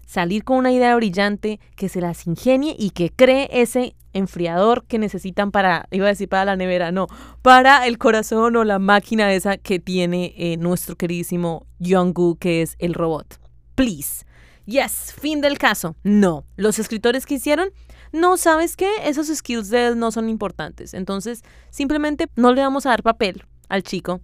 Salir 0.07 0.43
con 0.43 0.57
una 0.57 0.73
idea 0.73 0.97
brillante, 0.97 1.61
que 1.77 1.89
se 1.89 2.01
las 2.01 2.27
ingenie 2.27 2.75
y 2.79 2.91
que 2.91 3.11
cree 3.11 3.49
ese 3.53 3.95
enfriador 4.15 4.85
que 4.87 4.99
necesitan 4.99 5.51
para, 5.51 5.87
iba 5.91 6.07
a 6.07 6.09
decir 6.09 6.29
para 6.29 6.47
la 6.47 6.57
nevera, 6.57 6.93
no, 6.93 7.09
para 7.43 7.87
el 7.87 7.99
corazón 7.99 8.57
o 8.57 8.65
la 8.65 8.79
máquina 8.79 9.33
esa 9.33 9.59
que 9.59 9.79
tiene 9.79 10.35
eh, 10.37 10.57
nuestro 10.57 10.97
queridísimo 10.97 11.67
Jungkook, 11.79 12.39
que 12.39 12.63
es 12.63 12.75
el 12.79 12.95
robot. 12.95 13.39
Please. 13.75 14.25
Yes, 14.65 15.15
fin 15.19 15.41
del 15.41 15.57
caso. 15.57 15.97
No. 16.03 16.45
Los 16.57 16.79
escritores 16.79 17.25
que 17.25 17.35
hicieron 17.35 17.71
no, 18.13 18.37
¿sabes 18.37 18.77
qué? 18.77 18.91
Esos 19.05 19.29
skills 19.29 19.71
de 19.71 19.89
él 19.89 19.99
no 19.99 20.11
son 20.11 20.29
importantes. 20.29 20.95
Entonces, 20.95 21.43
simplemente 21.71 22.29
no 22.37 22.53
le 22.53 22.63
vamos 22.63 22.87
a 22.87 22.91
dar 22.91 23.03
papel 23.03 23.45
al 23.69 23.83
chico. 23.83 24.21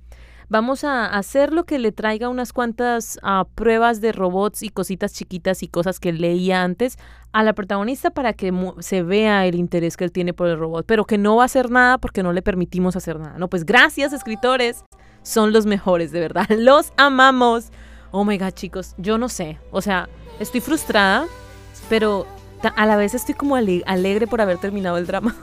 Vamos 0.49 0.85
a 0.85 1.07
hacer 1.07 1.53
lo 1.53 1.65
que 1.65 1.79
le 1.79 1.91
traiga 1.91 2.29
unas 2.29 2.53
cuantas 2.53 3.19
ah, 3.23 3.47
pruebas 3.55 4.01
de 4.01 4.13
robots 4.13 4.63
y 4.63 4.69
cositas 4.69 5.15
chiquitas 5.15 5.63
y 5.63 5.69
cosas 5.69 6.01
que 6.01 6.13
leía 6.13 6.63
antes 6.63 6.99
a 7.33 7.43
la 7.43 7.55
protagonista 7.55 8.11
para 8.11 8.35
que 8.35 8.53
se 8.81 9.03
vea 9.03 9.47
el 9.47 9.55
interés 9.55 9.97
que 9.97 10.05
él 10.05 10.13
tiene 10.13 10.35
por 10.35 10.49
el 10.49 10.59
robot, 10.59 10.85
pero 10.87 11.07
que 11.07 11.19
no 11.19 11.37
va 11.37 11.43
a 11.43 11.47
hacer 11.47 11.71
nada 11.71 11.99
porque 11.99 12.23
no 12.23 12.33
le 12.33 12.43
permitimos 12.43 12.95
hacer 12.95 13.19
nada. 13.19 13.39
No, 13.39 13.49
pues 13.49 13.65
gracias, 13.65 14.13
escritores. 14.13 14.85
Son 15.23 15.55
los 15.55 15.65
mejores, 15.65 16.13
de 16.13 16.21
verdad. 16.21 16.47
Los 16.51 16.93
amamos. 16.99 17.71
Oh 18.11 18.25
my 18.25 18.37
god, 18.37 18.53
chicos, 18.53 18.95
yo 18.99 19.17
no 19.17 19.31
sé. 19.31 19.59
O 19.71 19.81
sea, 19.81 20.09
estoy 20.39 20.61
frustrada, 20.61 21.27
pero 21.89 22.27
a 22.69 22.87
la 22.87 22.97
vez 22.97 23.15
estoy 23.15 23.35
como 23.35 23.57
alegre 23.57 24.27
por 24.27 24.41
haber 24.41 24.59
terminado 24.59 24.97
el 24.99 25.07
drama. 25.07 25.35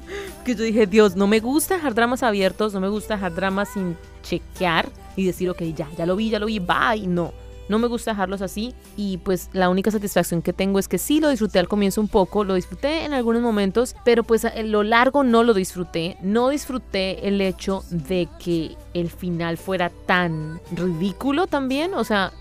que 0.44 0.54
yo 0.54 0.64
dije, 0.64 0.86
Dios, 0.86 1.16
no 1.16 1.26
me 1.26 1.40
gusta 1.40 1.74
dejar 1.74 1.94
dramas 1.94 2.22
abiertos, 2.22 2.72
no 2.74 2.80
me 2.80 2.88
gusta 2.88 3.14
dejar 3.14 3.34
dramas 3.34 3.70
sin 3.70 3.96
chequear 4.22 4.88
y 5.16 5.26
decir, 5.26 5.50
ok, 5.50 5.62
ya, 5.74 5.88
ya 5.96 6.06
lo 6.06 6.16
vi, 6.16 6.30
ya 6.30 6.38
lo 6.38 6.46
vi, 6.46 6.58
bye. 6.58 7.06
No, 7.06 7.32
no 7.68 7.78
me 7.78 7.86
gusta 7.86 8.10
dejarlos 8.10 8.42
así. 8.42 8.74
Y 8.96 9.18
pues 9.18 9.48
la 9.52 9.68
única 9.68 9.90
satisfacción 9.90 10.42
que 10.42 10.52
tengo 10.52 10.78
es 10.78 10.88
que 10.88 10.98
sí 10.98 11.20
lo 11.20 11.28
disfruté 11.28 11.58
al 11.58 11.68
comienzo 11.68 12.00
un 12.00 12.08
poco, 12.08 12.44
lo 12.44 12.54
disfruté 12.54 13.04
en 13.04 13.14
algunos 13.14 13.42
momentos, 13.42 13.94
pero 14.04 14.24
pues 14.24 14.44
en 14.44 14.72
lo 14.72 14.82
largo 14.82 15.22
no 15.22 15.44
lo 15.44 15.54
disfruté. 15.54 16.16
No 16.20 16.48
disfruté 16.48 17.28
el 17.28 17.40
hecho 17.40 17.84
de 17.90 18.28
que 18.42 18.76
el 18.92 19.10
final 19.10 19.56
fuera 19.56 19.90
tan 20.06 20.60
ridículo 20.72 21.46
también. 21.46 21.94
O 21.94 22.04
sea, 22.04 22.32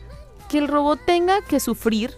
que 0.50 0.58
el 0.58 0.68
robot 0.68 1.00
tenga 1.06 1.42
que 1.42 1.60
sufrir 1.60 2.12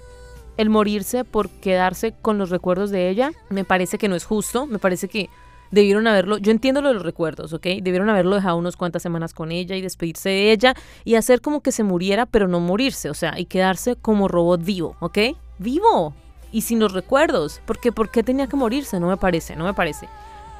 el 0.57 0.69
morirse 0.69 1.23
por 1.23 1.49
quedarse 1.49 2.13
con 2.21 2.37
los 2.37 2.49
recuerdos 2.49 2.91
de 2.91 3.09
ella, 3.09 3.31
me 3.49 3.63
parece 3.63 3.97
que 3.97 4.07
no 4.07 4.15
es 4.15 4.25
justo, 4.25 4.67
me 4.67 4.79
parece 4.79 5.07
que 5.07 5.29
debieron 5.71 6.05
haberlo, 6.07 6.37
yo 6.37 6.51
entiendo 6.51 6.81
lo 6.81 6.89
de 6.89 6.95
los 6.95 7.03
recuerdos, 7.03 7.53
¿ok? 7.53 7.63
Debieron 7.81 8.09
haberlo 8.09 8.35
dejado 8.35 8.57
unas 8.57 8.75
cuantas 8.75 9.01
semanas 9.01 9.33
con 9.33 9.51
ella 9.51 9.75
y 9.75 9.81
despedirse 9.81 10.29
de 10.29 10.51
ella 10.51 10.75
y 11.05 11.15
hacer 11.15 11.41
como 11.41 11.61
que 11.61 11.71
se 11.71 11.83
muriera, 11.83 12.25
pero 12.25 12.47
no 12.47 12.59
morirse, 12.59 13.09
o 13.09 13.13
sea, 13.13 13.39
y 13.39 13.45
quedarse 13.45 13.95
como 13.95 14.27
robot 14.27 14.63
vivo, 14.63 14.95
¿ok? 14.99 15.17
Vivo 15.59 16.13
y 16.51 16.61
sin 16.61 16.79
los 16.79 16.93
recuerdos, 16.93 17.61
porque 17.65 17.91
¿por 17.91 18.11
qué 18.11 18.23
tenía 18.23 18.47
que 18.47 18.57
morirse? 18.57 18.99
No 18.99 19.07
me 19.07 19.17
parece, 19.17 19.55
no 19.55 19.63
me 19.63 19.73
parece. 19.73 20.09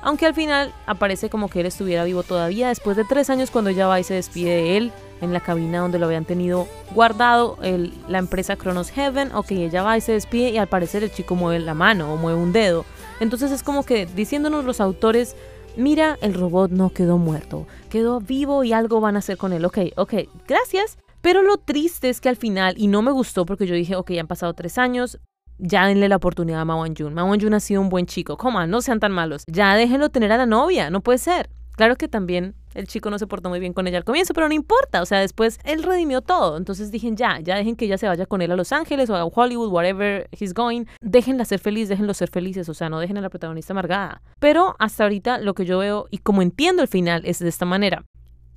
Aunque 0.01 0.25
al 0.25 0.33
final 0.33 0.73
aparece 0.87 1.29
como 1.29 1.47
que 1.49 1.59
él 1.59 1.67
estuviera 1.67 2.03
vivo 2.05 2.23
todavía 2.23 2.69
después 2.69 2.97
de 2.97 3.03
tres 3.03 3.29
años 3.29 3.51
cuando 3.51 3.69
ella 3.69 3.87
va 3.87 3.99
y 3.99 4.03
se 4.03 4.15
despide 4.15 4.49
de 4.49 4.77
él 4.77 4.91
en 5.21 5.33
la 5.33 5.39
cabina 5.39 5.79
donde 5.79 5.99
lo 5.99 6.07
habían 6.07 6.25
tenido 6.25 6.67
guardado 6.93 7.57
el, 7.61 7.93
la 8.07 8.17
empresa 8.17 8.55
Kronos 8.55 8.89
Heaven. 8.89 9.31
Ok, 9.33 9.51
ella 9.51 9.83
va 9.83 9.97
y 9.97 10.01
se 10.01 10.11
despide 10.11 10.49
y 10.49 10.57
al 10.57 10.67
parecer 10.67 11.03
el 11.03 11.11
chico 11.11 11.35
mueve 11.35 11.63
la 11.63 11.73
mano 11.73 12.13
o 12.13 12.17
mueve 12.17 12.39
un 12.39 12.51
dedo. 12.51 12.85
Entonces 13.19 13.51
es 13.51 13.63
como 13.63 13.83
que 13.83 14.05
diciéndonos 14.05 14.65
los 14.65 14.81
autores, 14.81 15.35
mira, 15.77 16.17
el 16.21 16.33
robot 16.33 16.71
no 16.71 16.89
quedó 16.89 17.17
muerto, 17.17 17.67
quedó 17.89 18.19
vivo 18.19 18.63
y 18.63 18.73
algo 18.73 18.99
van 18.99 19.15
a 19.15 19.19
hacer 19.19 19.37
con 19.37 19.53
él. 19.53 19.63
Ok, 19.65 19.77
ok, 19.95 20.13
gracias. 20.47 20.97
Pero 21.21 21.43
lo 21.43 21.57
triste 21.57 22.09
es 22.09 22.19
que 22.19 22.29
al 22.29 22.35
final, 22.35 22.73
y 22.77 22.87
no 22.87 23.03
me 23.03 23.11
gustó 23.11 23.45
porque 23.45 23.67
yo 23.67 23.75
dije, 23.75 23.95
ok, 23.95 24.11
ya 24.11 24.21
han 24.21 24.27
pasado 24.27 24.53
tres 24.55 24.79
años, 24.79 25.19
ya 25.59 25.85
denle 25.85 26.09
la 26.09 26.15
oportunidad 26.15 26.61
a 26.61 26.65
Mawon 26.65 26.95
Jun. 26.95 27.13
Mawon 27.13 27.39
Jun 27.39 27.53
ha 27.53 27.59
sido 27.59 27.81
un 27.81 27.89
buen 27.89 28.07
chico. 28.07 28.37
Coma, 28.37 28.65
no 28.65 28.81
sean 28.81 28.99
tan 28.99 29.11
malos. 29.11 29.43
Ya 29.45 29.75
déjenlo 29.75 30.09
tener 30.09 30.31
a 30.31 30.37
la 30.37 30.47
novia, 30.47 30.89
no 30.89 31.01
puede 31.01 31.19
ser. 31.19 31.49
Claro 31.75 31.95
que 31.95 32.07
también 32.07 32.55
el 32.73 32.87
chico 32.87 33.09
no 33.09 33.19
se 33.19 33.27
portó 33.27 33.49
muy 33.49 33.59
bien 33.59 33.73
con 33.73 33.87
ella 33.87 33.97
al 33.97 34.03
comienzo, 34.03 34.33
pero 34.33 34.47
no 34.47 34.53
importa. 34.53 35.01
O 35.01 35.05
sea, 35.05 35.19
después 35.19 35.59
él 35.63 35.83
redimió 35.83 36.21
todo. 36.21 36.57
Entonces 36.57 36.91
dije, 36.91 37.11
ya, 37.13 37.39
ya 37.39 37.55
dejen 37.55 37.75
que 37.75 37.85
ella 37.85 37.97
se 37.97 38.07
vaya 38.07 38.25
con 38.25 38.41
él 38.41 38.51
a 38.51 38.55
Los 38.55 38.71
Ángeles 38.71 39.09
o 39.09 39.15
a 39.15 39.25
Hollywood, 39.25 39.69
whatever 39.69 40.29
he's 40.31 40.53
going. 40.53 40.85
Déjenla 41.01 41.45
ser 41.45 41.59
feliz, 41.59 41.89
déjenlo 41.89 42.13
ser 42.13 42.29
felices. 42.29 42.69
O 42.69 42.73
sea, 42.73 42.89
no 42.89 42.99
dejen 42.99 43.17
a 43.17 43.21
la 43.21 43.29
protagonista 43.29 43.73
amargada. 43.73 44.21
Pero 44.39 44.75
hasta 44.79 45.03
ahorita 45.03 45.39
lo 45.39 45.53
que 45.53 45.65
yo 45.65 45.79
veo 45.79 46.07
y 46.11 46.19
como 46.19 46.41
entiendo 46.41 46.81
el 46.81 46.87
final 46.87 47.23
es 47.25 47.39
de 47.39 47.49
esta 47.49 47.65
manera. 47.65 48.05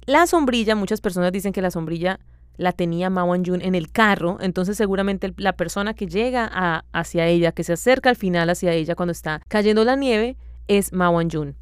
La 0.07 0.27
sombrilla, 0.27 0.75
muchas 0.75 1.01
personas 1.01 1.33
dicen 1.33 1.53
que 1.53 1.63
la 1.63 1.71
sombrilla 1.71 2.21
la 2.57 2.73
tenía 2.73 3.11
Ma 3.11 3.25
Jun 3.25 3.63
en 3.63 3.75
el 3.75 3.91
carro, 3.91 4.37
entonces 4.41 4.77
seguramente 4.77 5.33
la 5.39 5.55
persona 5.55 5.95
que 5.95 6.07
llega 6.07 6.85
hacia 6.93 7.27
ella, 7.27 7.53
que 7.53 7.65
se 7.65 7.73
acerca 7.73 8.11
al 8.11 8.17
final 8.17 8.51
hacia 8.51 8.73
ella 8.73 8.95
cuando 8.95 9.13
está 9.13 9.41
cayendo 9.49 9.85
la 9.85 9.97
nieve, 9.97 10.37
es 10.69 10.93
Ma 10.93 11.09
Jun. 11.09 11.57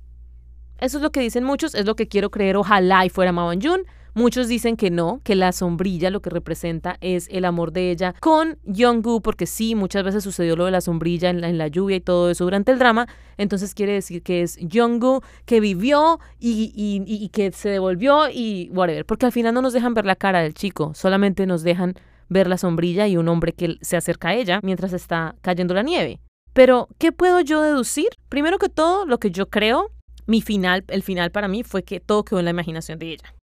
Eso 0.83 0.99
es 0.99 1.03
lo 1.05 1.13
que 1.13 1.21
dicen 1.21 1.45
muchos, 1.45 1.77
es 1.77 1.87
lo 1.87 1.95
que 1.95 2.09
quiero 2.09 2.33
creer. 2.33 2.57
Ojalá 2.57 3.07
y 3.07 3.09
fuera 3.09 3.31
Mao 3.31 3.53
Jun. 3.53 3.83
Muchos 4.15 4.49
dicen 4.49 4.77
que 4.77 4.91
no, 4.91 5.21
que 5.23 5.37
la 5.37 5.53
sombrilla 5.53 6.11
lo 6.11 6.21
que 6.21 6.29
representa 6.29 6.97
es 7.01 7.29
el 7.31 7.45
amor 7.45 7.73
de 7.73 7.93
ella 7.93 8.17
con 8.19 8.59
Jungkook, 8.67 9.23
porque 9.23 9.47
sí, 9.47 9.77
muchas 9.77 10.03
veces 10.03 10.25
sucedió 10.25 10.57
lo 10.57 10.65
de 10.65 10.73
la 10.73 10.81
sombrilla 10.81 11.31
en 11.31 11.57
la, 11.57 11.69
lluvia 11.69 11.97
y 11.97 12.01
todo 12.01 12.31
eso 12.31 12.43
durante 12.43 12.73
el 12.73 12.81
drama. 12.81 13.07
Entonces 13.39 13.75
quiere 13.75 13.93
decir 13.93 14.25
que 14.25 14.43
es 14.43 14.59
Jungkook 14.73 15.25
que 15.45 15.61
vivió 15.61 16.19
y, 16.41 16.73
y 16.75 17.29
que 17.29 17.53
se 17.53 17.69
devolvió 17.69 18.29
y 18.29 18.69
whatever. 18.73 19.07
Porque 19.07 19.27
al 19.27 19.33
final 19.33 19.55
no 19.55 19.63
nos 19.63 19.75
dejan 19.75 19.95
ver 19.95 20.05
la 20.05 20.17
cara 20.17 20.43
del 20.43 20.53
chico, 20.53 20.95
solamente 20.97 21.47
nos 21.47 21.63
dejan 21.63 21.95
ver 22.29 22.49
la 22.49 22.59
sombrilla 22.59 23.07
y 23.07 23.17
un 23.17 23.29
hombre 23.29 23.53
que 23.53 23.77
se 23.83 23.97
acerca 23.97 24.31
a 24.31 24.35
ella 24.35 24.59
mientras 24.65 24.93
está 24.93 25.37
cayendo 25.43 25.75
la 25.75 25.85
nieve. 25.85 26.19
Pero, 26.53 26.89
¿qué 26.99 27.13
puedo 27.13 27.41
yo 27.41 27.63
deducir? 27.63 28.09
Primero 28.29 28.59
que 28.59 28.69
todo, 28.69 29.07
lo 29.07 29.19
que 29.19 29.31
yo 29.31 29.49
creo, 29.49 29.91
mi 30.27 30.43
final, 30.43 30.85
el 30.89 31.03
final 31.03 31.31
para 31.31 31.49
mí 31.49 31.63
fue 31.63 31.83
que 31.83 32.01
todo 32.01 32.25
quedó 32.25 32.39
en 32.39 32.47
la 32.47 32.51
imaginación 32.51 32.99
de 32.99 33.13
ella. 33.13 33.35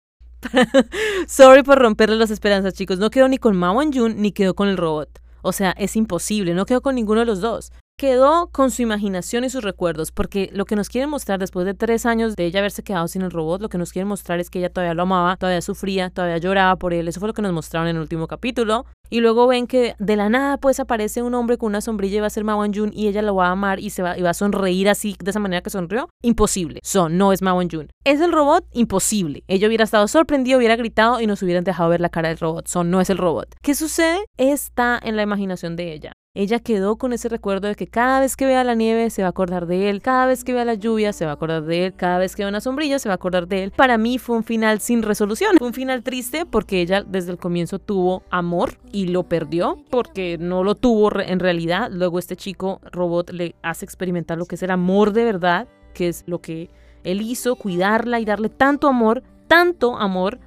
Sorry 1.28 1.64
por 1.64 1.80
romperle 1.80 2.16
las 2.16 2.32
esperanzas, 2.32 2.74
chicos. 2.74 3.00
No 3.00 3.10
quedó 3.10 3.28
ni 3.28 3.38
con 3.38 3.58
Mao 3.58 3.82
Jun 3.92 4.22
ni 4.22 4.32
quedó 4.32 4.54
con 4.54 4.68
el 4.68 4.78
robot. 4.78 5.20
O 5.42 5.52
sea, 5.52 5.72
es 5.72 5.96
imposible, 5.96 6.54
no 6.54 6.66
quedó 6.66 6.82
con 6.82 6.96
ninguno 6.96 7.22
de 7.22 7.26
los 7.26 7.42
dos. 7.42 7.72
Quedó 8.00 8.48
con 8.54 8.72
su 8.72 8.82
imaginación 8.82 9.44
y 9.44 9.50
sus 9.50 9.62
recuerdos, 9.62 10.14
porque 10.14 10.50
lo 10.54 10.64
que 10.64 10.78
nos 10.78 10.88
quieren 10.88 11.10
mostrar 11.10 11.38
después 11.38 11.66
de 11.66 11.74
tres 11.74 12.06
años 12.06 12.38
de 12.38 12.46
ella 12.46 12.60
haberse 12.60 12.82
quedado 12.82 13.10
sin 13.10 13.24
el 13.24 13.30
robot, 13.30 13.62
lo 13.62 13.68
que 13.68 13.78
nos 13.78 13.92
quieren 13.92 14.08
mostrar 14.08 14.40
es 14.40 14.50
que 14.50 14.60
ella 14.60 14.70
todavía 14.70 14.94
lo 14.94 15.02
amaba, 15.02 15.36
todavía 15.36 15.60
sufría, 15.62 16.10
todavía 16.10 16.38
lloraba 16.38 16.78
por 16.78 16.94
él. 16.94 17.10
Eso 17.10 17.20
fue 17.20 17.28
lo 17.28 17.34
que 17.34 17.42
nos 17.42 17.52
mostraron 17.52 17.90
en 17.90 17.98
el 17.98 18.02
último 18.02 18.28
capítulo. 18.28 18.86
Y 19.10 19.20
luego 19.20 19.48
ven 19.48 19.68
que 19.68 19.96
de 20.00 20.16
la 20.16 20.30
nada 20.30 20.56
pues 20.56 20.80
aparece 20.80 21.24
un 21.24 21.34
hombre 21.34 21.58
con 21.58 21.68
una 21.68 21.82
sombrilla 21.82 22.18
y 22.18 22.20
va 22.22 22.28
a 22.28 22.30
ser 22.30 22.46
Mao 22.46 22.64
Jun 22.74 22.92
y 22.94 23.10
ella 23.10 23.22
lo 23.22 23.36
va 23.36 23.48
a 23.48 23.52
amar 23.52 23.82
y 23.82 23.90
se 23.90 24.02
va, 24.02 24.18
y 24.18 24.22
va 24.22 24.30
a 24.30 24.34
sonreír 24.34 24.88
así 24.88 25.18
de 25.22 25.32
esa 25.32 25.40
manera 25.42 25.62
que 25.62 25.70
sonrió. 25.70 26.08
Imposible. 26.24 26.80
Son, 26.84 27.18
no 27.18 27.34
es 27.34 27.42
Mao 27.42 27.60
Jun. 27.70 27.90
¿Es 28.06 28.22
el 28.22 28.32
robot? 28.32 28.66
Imposible. 28.72 29.44
Ella 29.50 29.68
hubiera 29.68 29.84
estado 29.84 30.08
sorprendido, 30.08 30.58
hubiera 30.58 30.78
gritado 30.78 31.20
y 31.20 31.28
nos 31.28 31.44
hubieran 31.44 31.66
dejado 31.66 31.90
ver 31.90 32.00
la 32.00 32.08
cara 32.08 32.30
del 32.30 32.38
robot. 32.38 32.70
Son, 32.70 32.90
no 32.90 33.02
es 33.02 33.10
el 33.10 33.18
robot. 33.18 33.56
¿Qué 33.62 33.76
sucede? 33.76 34.20
Está 34.38 34.98
en 35.04 35.18
la 35.18 35.24
imaginación 35.24 35.76
de 35.76 35.92
ella. 35.92 36.14
Ella 36.40 36.60
quedó 36.60 36.96
con 36.96 37.12
ese 37.12 37.28
recuerdo 37.28 37.68
de 37.68 37.76
que 37.76 37.88
cada 37.88 38.22
vez 38.22 38.38
que 38.38 38.46
vea 38.46 38.64
la 38.64 38.74
nieve 38.74 39.10
se 39.10 39.24
va 39.24 39.28
a 39.28 39.32
acordar 39.32 39.68
de 39.68 39.90
él, 39.90 40.02
cada 40.02 40.26
vez 40.26 40.46
que 40.46 40.54
vea 40.54 40.64
la 40.64 40.76
lluvia 40.76 41.12
se 41.12 41.26
va 41.26 41.32
a 41.32 41.34
acordar 41.34 41.64
de 41.64 41.88
él, 41.88 41.94
cada 41.94 42.18
vez 42.18 42.34
que 42.34 42.44
vea 42.44 42.50
una 42.50 42.62
sombrilla 42.62 42.98
se 42.98 43.10
va 43.10 43.16
a 43.16 43.16
acordar 43.16 43.46
de 43.50 43.64
él. 43.64 43.72
Para 43.72 43.98
mí 43.98 44.18
fue 44.20 44.38
un 44.38 44.46
final 44.46 44.80
sin 44.80 45.04
resolución, 45.04 45.58
fue 45.58 45.68
un 45.68 45.74
final 45.74 46.02
triste 46.02 46.46
porque 46.46 46.80
ella 46.80 47.04
desde 47.04 47.32
el 47.32 47.38
comienzo 47.40 47.78
tuvo 47.78 48.24
amor 48.30 48.78
y 48.94 49.08
lo 49.08 49.24
perdió 49.24 49.84
porque 49.90 50.38
no 50.40 50.64
lo 50.64 50.76
tuvo 50.76 51.12
en 51.20 51.42
realidad. 51.42 51.90
Luego 51.92 52.20
este 52.20 52.38
chico 52.38 52.80
robot 52.90 53.32
le 53.32 53.54
hace 53.62 53.84
experimentar 53.84 54.38
lo 54.38 54.46
que 54.46 54.56
es 54.56 54.64
el 54.64 54.72
amor 54.72 55.12
de 55.12 55.26
verdad, 55.26 55.68
que 55.94 56.08
es 56.08 56.24
lo 56.26 56.40
que 56.40 56.70
él 57.04 57.20
hizo, 57.20 57.58
cuidarla 57.58 58.22
y 58.22 58.24
darle 58.24 58.48
tanto 58.48 58.88
amor, 58.88 59.24
tanto 59.50 59.98
amor, 59.98 60.40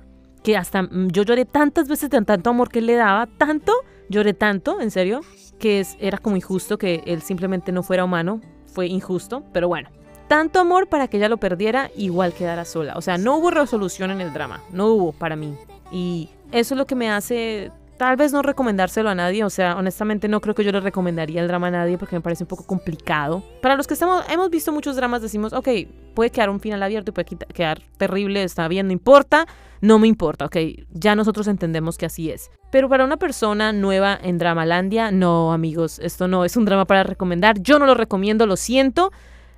que 0.43 0.57
hasta 0.57 0.89
yo 0.91 1.23
lloré 1.23 1.45
tantas 1.45 1.89
veces 1.89 2.11
de 2.11 2.21
tanto 2.23 2.51
amor 2.51 2.69
que 2.69 2.81
él 2.81 2.87
le 2.87 2.97
daba, 2.97 3.27
tanto, 3.27 3.73
lloré 4.09 4.35
tanto, 4.35 4.81
en 4.81 4.91
serio, 4.91 5.21
que 5.59 5.87
era 6.01 6.19
como 6.19 6.37
injusto 6.37 6.79
que 6.79 7.03
él 7.07 7.23
simplemente 7.23 7.73
no 7.73 7.83
fuera 7.83 8.05
humano, 8.05 8.41
fue 8.67 8.87
injusto, 8.87 9.45
pero 9.53 9.69
bueno. 9.69 9.91
Tanto 10.29 10.61
amor 10.61 10.89
para 10.89 11.09
que 11.09 11.19
ella 11.19 11.29
lo 11.29 11.37
perdiera, 11.37 11.91
igual 11.97 12.33
quedara 12.33 12.65
sola. 12.65 12.95
O 12.97 13.03
sea, 13.03 13.19
no 13.19 13.37
hubo 13.37 13.51
resolución 13.51 14.11
en 14.11 14.21
el 14.21 14.33
drama, 14.33 14.63
no 14.73 14.87
hubo 14.89 15.13
para 15.13 15.37
mí. 15.37 15.55
Y 15.91 16.31
eso 16.53 16.75
es 16.75 16.79
lo 16.79 16.87
que 16.87 16.95
me 16.95 17.11
hace 17.11 17.71
tal 18.03 18.17
vez 18.17 18.33
no 18.33 18.43
recomendárselo 18.43 19.11
a 19.11 19.15
nadie, 19.15 19.45
o 19.45 19.51
sea, 19.51 19.77
honestamente 19.77 20.27
no 20.27 20.41
creo 20.41 20.57
que 20.57 20.65
yo 20.65 20.73
le 20.73 20.81
recomendaría 20.81 21.41
el 21.41 21.47
drama 21.47 21.69
a 21.69 21.71
nadie 21.71 21.99
porque 21.99 22.17
me 22.17 22.21
parece 22.21 22.43
un 22.43 22.49
poco 22.49 22.65
complicado. 22.65 23.45
Para 23.61 23.77
los 23.77 23.87
que 23.87 23.95
estamos, 23.95 24.25
hemos 24.29 24.51
visto 24.51 24.73
muchos 24.73 24.97
dramas, 24.97 25.23
decimos, 25.23 25.53
ok, 25.53 25.69
puede 26.15 26.31
quedar 26.31 26.51
un 26.51 26.61
final 26.61 26.83
abierto 26.83 27.11
y 27.11 27.15
puede 27.15 27.27
quedar 27.53 27.83
terrible, 27.97 28.43
está 28.43 28.69
bien, 28.69 28.87
no 28.87 28.93
importa, 28.93 29.47
no 29.81 29.99
me 29.99 30.09
importa, 30.09 30.47
ok, 30.47 30.57
ya 30.91 31.15
nosotros 31.15 31.47
entendemos 31.49 31.99
que 31.99 32.07
así 32.07 32.31
es. 32.31 32.51
Pero 32.71 32.89
para 32.89 33.05
una 33.05 33.17
persona 33.17 33.73
nueva 33.73 34.19
en 34.23 34.39
Dramalandia, 34.39 35.11
no, 35.11 35.53
amigos, 35.53 35.99
esto 35.99 36.29
no 36.29 36.45
es 36.45 36.57
un 36.57 36.65
drama 36.65 36.87
para 36.87 37.03
recomendar, 37.03 37.61
yo 37.61 37.79
no 37.79 37.87
lo 37.87 37.95
recomiendo, 37.95 38.47
lo 38.47 38.57
siento. 38.57 39.11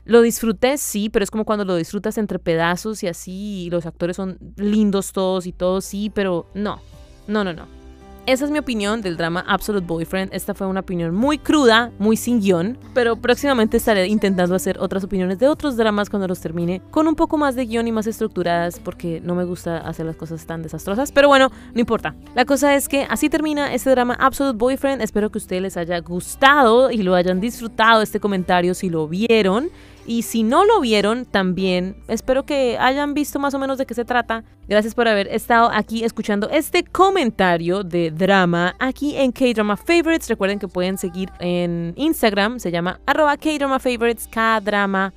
Lo 0.07 0.21
disfruté, 0.21 0.77
sí, 0.77 1.09
pero 1.09 1.23
es 1.23 1.31
como 1.31 1.47
cuando 1.47 1.65
lo 1.65 1.77
disfrutas 1.77 2.19
entre 2.19 2.39
pedazos 2.39 3.03
y 3.03 3.07
así, 3.07 3.65
y 3.65 3.71
los 3.71 3.87
actores 3.87 4.17
son 4.17 4.39
lindos 4.57 5.13
todos 5.15 5.47
y 5.47 5.53
todos, 5.53 5.87
sí, 5.87 6.13
pero 6.15 6.47
no, 6.53 6.83
no, 7.27 7.43
no, 7.43 7.55
no. 7.55 7.84
Esa 8.27 8.47
es 8.47 8.51
mi 8.51 8.59
opinión 8.59 9.03
del 9.03 9.19
drama 9.19 9.45
Absolute 9.47 9.87
Boyfriend. 9.87 10.33
Esta 10.33 10.55
fue 10.55 10.67
una 10.67 10.81
opinión 10.81 11.15
muy 11.15 11.37
cruda, 11.37 11.93
muy 11.99 12.17
sin 12.17 12.41
guion, 12.41 12.79
pero 12.95 13.17
próximamente 13.17 13.77
estaré 13.77 14.07
intentando 14.07 14.55
hacer 14.55 14.79
otras 14.81 15.05
opiniones 15.05 15.39
de 15.39 15.47
otros 15.47 15.77
dramas 15.77 16.09
cuando 16.09 16.27
los 16.27 16.41
termine, 16.41 16.81
con 16.91 17.07
un 17.07 17.17
poco 17.17 17.37
más 17.37 17.55
de 17.55 17.67
guion 17.67 17.87
y 17.87 17.93
más 17.93 18.07
estructuradas, 18.07 18.81
porque 18.81 19.21
no 19.21 19.35
me 19.35 19.45
gusta 19.45 19.77
hacer 19.77 20.07
las 20.07 20.17
cosas 20.17 20.47
tan 20.47 20.63
desastrosas. 20.63 21.13
Pero 21.13 21.29
bueno, 21.29 21.51
no 21.75 21.81
importa. 21.81 22.15
La 22.35 22.47
cosa 22.47 22.75
es 22.75 22.89
que 22.89 23.07
así 23.11 23.29
termina 23.29 23.75
este 23.75 23.91
drama 23.91 24.15
Absolute 24.19 24.57
Boyfriend. 24.57 25.03
Espero 25.03 25.31
que 25.31 25.37
a 25.37 25.43
ustedes 25.43 25.61
les 25.61 25.77
haya 25.77 26.01
gustado 26.01 26.91
y 26.91 27.03
lo 27.03 27.15
hayan 27.15 27.41
disfrutado 27.41 28.01
este 28.01 28.21
comentario 28.21 28.73
si 28.73 28.89
lo 28.89 29.07
vieron. 29.07 29.69
Y 30.07 30.23
si 30.23 30.43
no 30.43 30.65
lo 30.65 30.81
vieron, 30.81 31.25
también 31.25 31.97
espero 32.09 32.45
que 32.45 32.77
hayan 32.79 33.15
visto 33.15 33.39
más 33.39 33.55
o 33.55 33.59
menos 33.59 33.79
de 33.79 33.87
qué 33.87 33.95
se 33.95 34.05
trata. 34.05 34.45
Gracias 34.69 34.95
por 34.95 35.09
haber 35.09 35.29
estado 35.29 35.71
aquí 35.73 36.05
escuchando 36.05 36.51
este 36.51 36.85
comentario 36.85 37.83
de 37.83 38.11
drama 38.11 38.75
aquí 38.79 39.17
en 39.17 39.33
K-Drama 39.33 39.77
Favorites. 39.77 40.29
Recuerden 40.29 40.59
que 40.59 40.69
pueden 40.69 40.99
seguir 40.99 41.31
en 41.41 41.95
Instagram, 41.97 42.61
se 42.61 42.71
llama 42.71 43.01
arroba 43.07 43.37
K-Drama 43.37 43.79
Favorites, 43.79 44.29
K-Drama 44.31 45.13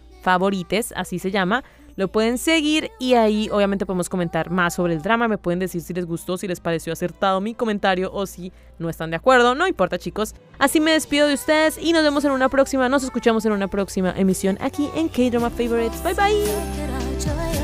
así 0.96 1.20
se 1.20 1.32
llama. 1.32 1.64
Lo 1.98 2.08
pueden 2.08 2.38
seguir 2.38 2.92
y 3.00 3.16
ahí 3.16 3.50
obviamente 3.52 3.86
podemos 3.86 4.08
comentar 4.08 4.50
más 4.50 4.76
sobre 4.76 4.94
el 4.94 5.02
drama. 5.02 5.28
Me 5.28 5.38
pueden 5.38 5.60
decir 5.60 5.82
si 5.82 5.94
les 5.94 6.06
gustó, 6.06 6.38
si 6.38 6.48
les 6.48 6.60
pareció 6.60 6.94
acertado 6.94 7.42
mi 7.42 7.54
comentario 7.54 8.12
o 8.14 8.26
si 8.28 8.54
no 8.80 8.90
están 8.90 9.10
de 9.10 9.18
acuerdo. 9.18 9.56
No 9.56 9.68
importa 9.68 9.98
chicos. 9.98 10.36
Así 10.60 10.80
me 10.80 10.92
despido 10.92 11.28
de 11.28 11.34
ustedes 11.34 11.78
y 11.78 11.94
nos 11.94 12.04
vemos 12.04 12.24
en 12.24 12.32
una 12.32 12.50
próxima. 12.50 12.88
Nos 12.88 13.04
escuchamos 13.04 13.46
en 13.46 13.52
una 13.52 13.68
próxima 13.68 14.14
emisión 14.16 14.58
aquí 14.62 14.90
en 14.96 15.10
K-Drama 15.10 15.50
Favorites. 15.50 16.02
Bye 16.04 16.14
bye. 16.14 17.57